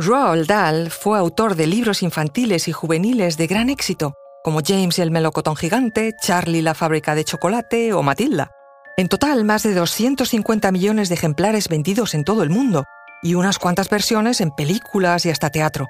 [0.00, 5.02] Roald Dahl fue autor de libros infantiles y juveniles de gran éxito, como James y
[5.02, 8.52] el melocotón gigante, Charlie la fábrica de chocolate o Matilda.
[8.96, 12.84] En total, más de 250 millones de ejemplares vendidos en todo el mundo
[13.24, 15.88] y unas cuantas versiones en películas y hasta teatro.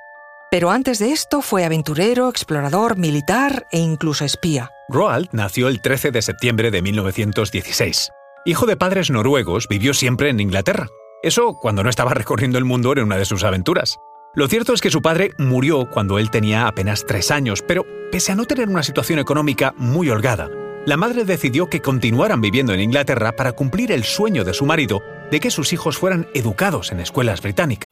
[0.50, 4.70] Pero antes de esto fue aventurero, explorador, militar e incluso espía.
[4.88, 8.08] Roald nació el 13 de septiembre de 1916.
[8.46, 10.88] Hijo de padres noruegos, vivió siempre en Inglaterra.
[11.22, 13.98] Eso cuando no estaba recorriendo el mundo en una de sus aventuras.
[14.34, 18.30] Lo cierto es que su padre murió cuando él tenía apenas tres años, pero pese
[18.30, 20.48] a no tener una situación económica muy holgada,
[20.86, 25.02] la madre decidió que continuaran viviendo en Inglaterra para cumplir el sueño de su marido
[25.30, 27.88] de que sus hijos fueran educados en escuelas británicas.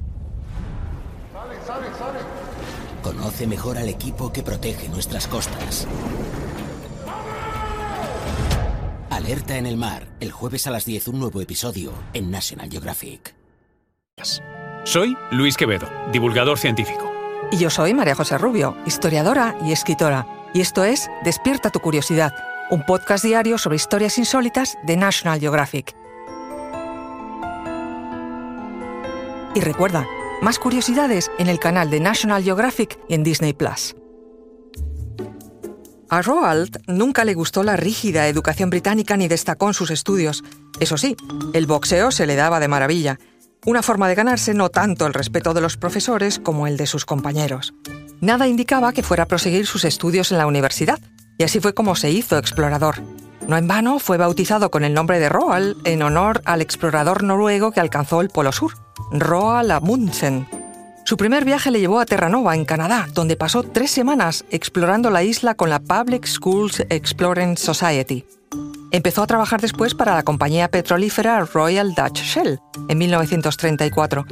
[3.03, 5.89] Conoce mejor al equipo que protege nuestras costas.
[9.27, 13.35] Alerta en el mar, el jueves a las 10 un nuevo episodio en National Geographic.
[14.85, 17.11] Soy Luis Quevedo, divulgador científico.
[17.51, 20.29] Y yo soy María José Rubio, historiadora y escritora.
[20.55, 22.37] Y esto es Despierta tu curiosidad,
[22.71, 25.97] un podcast diario sobre historias insólitas de National Geographic.
[29.57, 30.07] Y recuerda,
[30.41, 33.97] más curiosidades en el canal de National Geographic y en Disney Plus.
[36.09, 40.45] A Roald nunca le gustó la rígida educación británica ni destacó en sus estudios.
[40.79, 41.17] Eso sí,
[41.53, 43.19] el boxeo se le daba de maravilla,
[43.65, 47.05] una forma de ganarse no tanto el respeto de los profesores como el de sus
[47.05, 47.75] compañeros.
[48.21, 51.01] Nada indicaba que fuera a proseguir sus estudios en la universidad,
[51.39, 53.03] y así fue como se hizo explorador.
[53.49, 57.73] No en vano fue bautizado con el nombre de Roald en honor al explorador noruego
[57.73, 58.75] que alcanzó el Polo Sur,
[59.11, 60.49] Roald Amundsen.
[61.07, 65.23] Su primer viaje le llevó a Terranova, en Canadá, donde pasó tres semanas explorando la
[65.23, 68.25] isla con la Public Schools Exploring Society.
[68.91, 72.59] Empezó a trabajar después para la compañía petrolífera Royal Dutch Shell
[72.89, 74.27] en 1934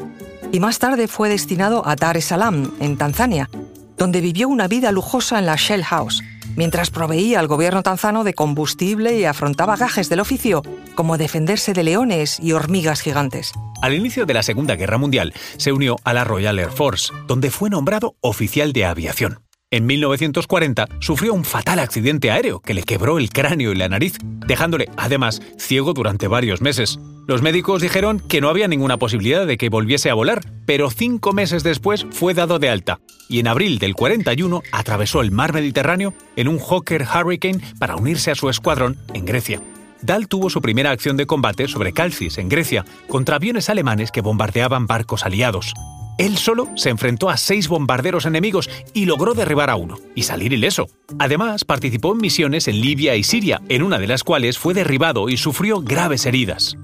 [0.50, 3.48] y más tarde fue destinado a Dar es Salaam, en Tanzania,
[3.96, 6.24] donde vivió una vida lujosa en la Shell House,
[6.56, 10.62] mientras proveía al gobierno tanzano de combustible y afrontaba gajes del oficio,
[10.94, 13.52] como defenderse de leones y hormigas gigantes.
[13.82, 17.50] Al inicio de la Segunda Guerra Mundial, se unió a la Royal Air Force, donde
[17.50, 19.40] fue nombrado oficial de aviación.
[19.70, 24.18] En 1940 sufrió un fatal accidente aéreo que le quebró el cráneo y la nariz,
[24.46, 26.98] dejándole, además, ciego durante varios meses.
[27.26, 31.32] Los médicos dijeron que no había ninguna posibilidad de que volviese a volar, pero cinco
[31.32, 36.12] meses después fue dado de alta y en abril del 41 atravesó el mar Mediterráneo
[36.36, 39.62] en un Hawker Hurricane para unirse a su escuadrón en Grecia.
[40.02, 44.20] Dal tuvo su primera acción de combate sobre Calcis, en Grecia, contra aviones alemanes que
[44.20, 45.72] bombardeaban barcos aliados.
[46.18, 50.52] Él solo se enfrentó a seis bombarderos enemigos y logró derribar a uno, y salir
[50.52, 50.88] ileso.
[51.18, 55.30] Además, participó en misiones en Libia y Siria, en una de las cuales fue derribado
[55.30, 56.76] y sufrió graves heridas.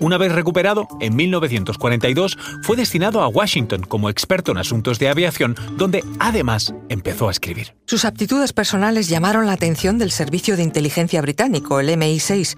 [0.00, 5.54] Una vez recuperado, en 1942 fue destinado a Washington como experto en asuntos de aviación,
[5.76, 7.74] donde además empezó a escribir.
[7.86, 12.56] Sus aptitudes personales llamaron la atención del Servicio de Inteligencia Británico, el MI6,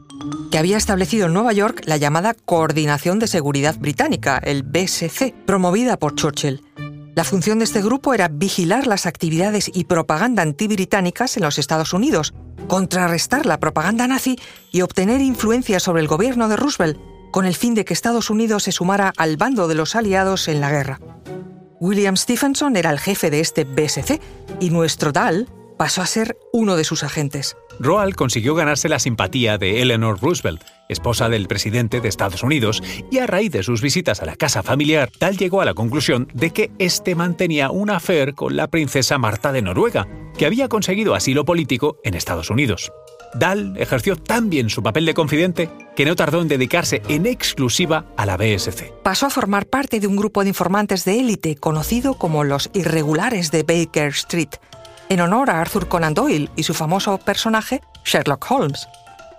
[0.51, 5.99] que había establecido en Nueva York la llamada Coordinación de Seguridad Británica, el BSC, promovida
[5.99, 6.63] por Churchill.
[7.15, 11.93] La función de este grupo era vigilar las actividades y propaganda antibritánicas en los Estados
[11.93, 12.35] Unidos,
[12.69, 14.39] contrarrestar la propaganda nazi
[14.71, 16.99] y obtener influencia sobre el gobierno de Roosevelt
[17.37, 20.63] con el fin de que Estados Unidos se sumara al bando de los aliados en
[20.63, 21.01] la guerra.
[21.81, 24.23] William Stephenson era el jefe de este BSC
[24.59, 25.47] y nuestro tal
[25.77, 27.55] pasó a ser uno de sus agentes.
[27.79, 33.19] Roald consiguió ganarse la simpatía de Eleanor Roosevelt, esposa del presidente de Estados Unidos, y
[33.19, 36.53] a raíz de sus visitas a la casa familiar, Tal llegó a la conclusión de
[36.53, 40.09] que este mantenía un affair con la princesa Marta de Noruega,
[40.39, 42.91] que había conseguido asilo político en Estados Unidos.
[43.35, 48.05] Dahl ejerció tan bien su papel de confidente que no tardó en dedicarse en exclusiva
[48.17, 48.93] a la BSC.
[49.03, 53.51] Pasó a formar parte de un grupo de informantes de élite conocido como los Irregulares
[53.51, 54.51] de Baker Street,
[55.09, 58.87] en honor a Arthur Conan Doyle y su famoso personaje Sherlock Holmes.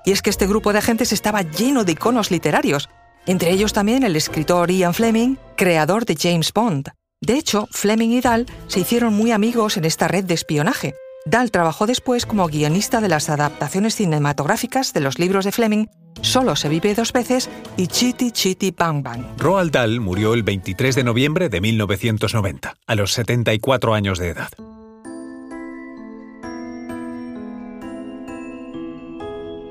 [0.04, 2.90] Y es que este grupo de agentes estaba lleno de iconos literarios,
[3.26, 6.90] entre ellos también el escritor Ian Fleming, creador de James Bond.
[7.22, 10.96] De hecho, Fleming y Dahl se hicieron muy amigos en esta red de espionaje.
[11.26, 15.88] Dahl trabajó después como guionista de las adaptaciones cinematográficas de los libros de Fleming
[16.22, 19.24] Solo se vive dos veces y Chitty Chitty Bang Bang.
[19.38, 24.50] Roald Dahl murió el 23 de noviembre de 1990, a los 74 años de edad.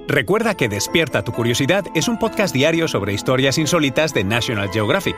[0.09, 5.17] Recuerda que Despierta tu Curiosidad es un podcast diario sobre historias insólitas de National Geographic.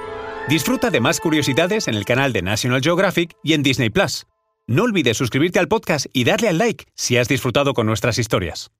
[0.48, 4.26] Disfruta de más curiosidades en el canal de National Geographic y en Disney Plus.
[4.66, 8.70] No olvides suscribirte al podcast y darle al like si has disfrutado con nuestras historias.